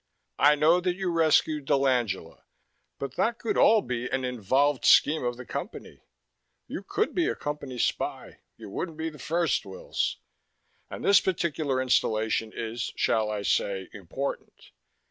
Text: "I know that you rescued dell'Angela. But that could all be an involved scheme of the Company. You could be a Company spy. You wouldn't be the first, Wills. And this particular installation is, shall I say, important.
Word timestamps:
"I 0.39 0.55
know 0.55 0.79
that 0.81 0.95
you 0.95 1.11
rescued 1.11 1.65
dell'Angela. 1.65 2.41
But 2.97 3.17
that 3.17 3.37
could 3.37 3.55
all 3.55 3.83
be 3.83 4.09
an 4.11 4.25
involved 4.25 4.83
scheme 4.83 5.23
of 5.23 5.37
the 5.37 5.45
Company. 5.45 6.01
You 6.67 6.81
could 6.81 7.13
be 7.13 7.27
a 7.27 7.35
Company 7.35 7.77
spy. 7.77 8.39
You 8.57 8.71
wouldn't 8.71 8.97
be 8.97 9.09
the 9.11 9.19
first, 9.19 9.63
Wills. 9.63 10.17
And 10.89 11.05
this 11.05 11.19
particular 11.21 11.79
installation 11.79 12.51
is, 12.51 12.91
shall 12.95 13.29
I 13.29 13.43
say, 13.43 13.89
important. 13.93 14.71